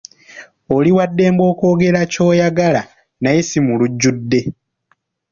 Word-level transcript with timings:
Oli 0.75 0.91
waddembe 0.97 1.43
okwogera 1.51 2.01
ky'oyagala 2.11 2.81
naye 3.21 3.41
si 3.49 3.59
mu 3.65 3.73
lujjudde. 3.79 4.39